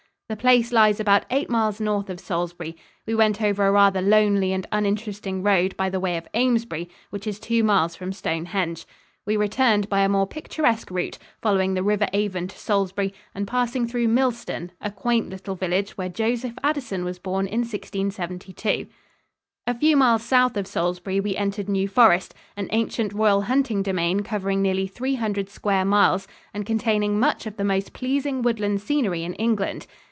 The 0.31 0.37
place 0.37 0.71
lies 0.71 1.01
about 1.01 1.25
eight 1.29 1.49
miles 1.49 1.81
north 1.81 2.09
of 2.09 2.17
Salisbury. 2.17 2.77
We 3.05 3.13
went 3.13 3.41
over 3.41 3.67
a 3.67 3.71
rather 3.73 4.01
lonely 4.01 4.53
and 4.53 4.65
uninteresting 4.71 5.43
road 5.43 5.75
by 5.75 5.89
the 5.89 5.99
way 5.99 6.15
of 6.15 6.25
Amesbury, 6.33 6.87
which 7.09 7.27
is 7.27 7.37
two 7.37 7.65
miles 7.65 7.97
from 7.97 8.13
Stonehenge. 8.13 8.85
We 9.25 9.35
returned 9.35 9.89
by 9.89 9.99
a 10.05 10.07
more 10.07 10.25
picturesque 10.25 10.89
route, 10.89 11.17
following 11.41 11.73
the 11.73 11.83
River 11.83 12.07
Avon 12.13 12.47
to 12.47 12.57
Salisbury 12.57 13.13
and 13.35 13.45
passing 13.45 13.85
through 13.85 14.07
Millston, 14.07 14.69
a 14.79 14.89
quaint 14.89 15.27
little 15.27 15.55
village 15.55 15.97
where 15.97 16.07
Joseph 16.07 16.55
Addison 16.63 17.03
was 17.03 17.19
born 17.19 17.45
in 17.45 17.59
1672. 17.59 18.85
A 19.67 19.75
few 19.77 19.97
miles 19.97 20.23
south 20.23 20.55
of 20.55 20.65
Salisbury 20.65 21.19
we 21.19 21.35
entered 21.35 21.67
New 21.67 21.89
Forest, 21.89 22.33
an 22.55 22.69
ancient 22.71 23.11
royal 23.11 23.41
hunting 23.41 23.83
domain 23.83 24.21
covering 24.21 24.61
nearly 24.61 24.87
three 24.87 25.15
hundred 25.15 25.49
square 25.49 25.83
miles 25.83 26.25
and 26.53 26.65
containing 26.65 27.19
much 27.19 27.45
of 27.45 27.57
the 27.57 27.65
most 27.65 27.91
pleasing 27.91 28.41
woodland 28.41 28.79
scenery 28.81 29.25
in 29.25 29.33
England. 29.33 29.87